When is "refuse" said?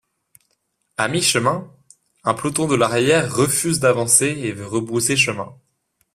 3.31-3.79